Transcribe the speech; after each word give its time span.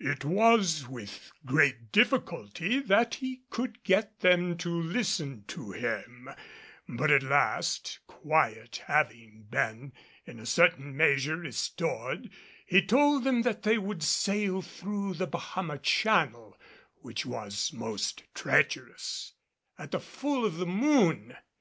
It 0.00 0.24
was 0.24 0.88
with 0.88 1.30
great 1.46 1.92
difficulty 1.92 2.80
that 2.80 3.14
he 3.14 3.44
could 3.48 3.84
get 3.84 4.18
them 4.18 4.56
to 4.58 4.70
listen 4.70 5.44
to 5.46 5.70
him; 5.70 6.28
but 6.88 7.12
at 7.12 7.22
last, 7.22 8.00
quiet 8.08 8.82
having 8.88 9.46
been 9.48 9.92
in 10.26 10.40
a 10.40 10.46
certain 10.46 10.96
measure 10.96 11.36
restored, 11.36 12.28
he 12.66 12.84
told 12.84 13.22
them 13.22 13.42
that 13.42 13.62
they 13.62 13.78
would 13.78 14.02
sail 14.02 14.62
through 14.62 15.14
the 15.14 15.28
Bahama 15.28 15.78
Channel 15.78 16.58
which 17.02 17.24
was 17.24 17.72
most 17.72 18.24
treacherous 18.34 19.34
at 19.78 19.92
the 19.92 20.00
full 20.00 20.44
of 20.44 20.56
the 20.56 20.66
moon. 20.66 21.36